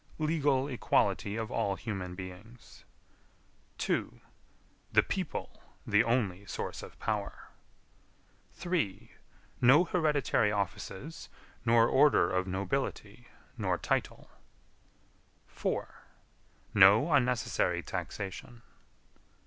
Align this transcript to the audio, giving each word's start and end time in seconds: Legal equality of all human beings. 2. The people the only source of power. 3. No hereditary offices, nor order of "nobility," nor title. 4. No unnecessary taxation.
Legal 0.17 0.67
equality 0.67 1.35
of 1.35 1.51
all 1.51 1.75
human 1.75 2.15
beings. 2.15 2.85
2. 3.77 4.19
The 4.91 5.03
people 5.03 5.61
the 5.85 6.03
only 6.03 6.43
source 6.47 6.81
of 6.81 6.97
power. 6.97 7.49
3. 8.53 9.11
No 9.61 9.83
hereditary 9.83 10.51
offices, 10.51 11.29
nor 11.67 11.87
order 11.87 12.31
of 12.31 12.47
"nobility," 12.47 13.27
nor 13.59 13.77
title. 13.77 14.31
4. 15.45 16.01
No 16.73 17.13
unnecessary 17.13 17.83
taxation. 17.83 18.63